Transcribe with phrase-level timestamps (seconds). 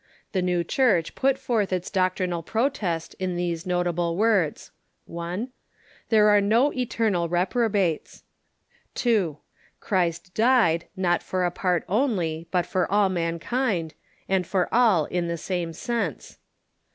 [0.31, 4.71] The new Church put forth its doctrinal protest in these notable words:
[5.05, 5.49] 1.
[6.09, 8.23] There are no eternal reprobates;
[8.95, 9.37] 2.
[9.79, 13.93] Christ died, not for a part only, but for all mankind,
[14.27, 16.37] and for all in the same sense; 3.